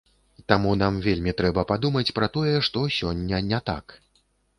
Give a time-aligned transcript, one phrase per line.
[0.51, 3.85] Таму нам вельмі трэба падумаць пра тое, што сёння не так.